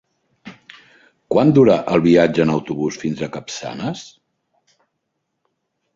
Quant 1.33 1.51
dura 1.57 1.75
el 1.97 2.03
viatge 2.07 2.43
en 2.45 2.53
autobús 2.55 2.99
fins 3.05 3.21
a 3.27 3.29
Capçanes? 3.39 4.05